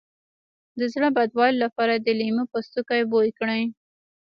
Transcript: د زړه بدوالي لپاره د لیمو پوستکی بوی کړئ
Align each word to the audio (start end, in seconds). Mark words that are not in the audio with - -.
د 0.79 0.81
زړه 0.93 1.07
بدوالي 1.17 1.57
لپاره 1.65 1.93
د 1.95 2.07
لیمو 2.19 2.43
پوستکی 2.51 3.01
بوی 3.11 3.29
کړئ 3.39 3.63